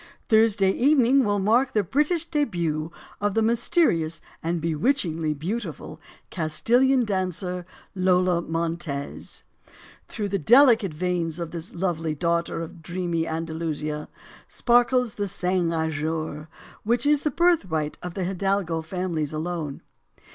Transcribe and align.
Thursday 0.29 0.71
evening 0.71 1.23
will 1.23 1.37
mark 1.37 1.73
the 1.73 1.83
British 1.83 2.25
debut 2.25 2.91
of 3.19 3.35
the 3.35 3.43
mysterious 3.43 4.19
and 4.41 4.59
bewitchingly 4.59 5.31
beau 5.31 5.59
tiful 5.59 6.01
Castilian 6.31 7.05
dancer, 7.05 7.67
Lola 7.93 8.41
Montez. 8.41 9.43
"Through 10.07 10.29
the 10.29 10.39
delicate 10.39 10.91
veins 10.91 11.39
of 11.39 11.51
this 11.51 11.75
lovely 11.75 12.15
daughter 12.15 12.61
of 12.63 12.81
dreamy 12.81 13.27
Andalusia 13.27 14.09
sparkles 14.47 15.13
the 15.13 15.27
sang 15.27 15.69
azur 15.69 16.47
which 16.83 17.05
is 17.05 17.19
2 17.19 17.21
STORIES 17.21 17.21
OF 17.21 17.23
THE 17.23 17.29
SUPER 17.29 17.43
WOMEN 17.43 17.59
the 17.59 17.67
birthright 17.67 17.97
of 18.01 18.13
the 18.15 18.23
hidalgo 18.25 18.81
families 18.81 19.31
alone. 19.31 19.81